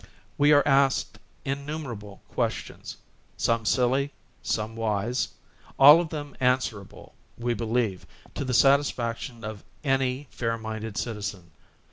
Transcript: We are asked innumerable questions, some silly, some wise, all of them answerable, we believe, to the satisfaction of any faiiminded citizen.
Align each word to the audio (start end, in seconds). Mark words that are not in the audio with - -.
We 0.35 0.51
are 0.51 0.67
asked 0.67 1.19
innumerable 1.45 2.23
questions, 2.27 2.97
some 3.37 3.65
silly, 3.67 4.11
some 4.41 4.75
wise, 4.75 5.27
all 5.77 6.01
of 6.01 6.09
them 6.09 6.35
answerable, 6.39 7.13
we 7.37 7.53
believe, 7.53 8.07
to 8.33 8.43
the 8.43 8.55
satisfaction 8.55 9.43
of 9.43 9.63
any 9.83 10.27
faiiminded 10.35 10.97
citizen. 10.97 11.51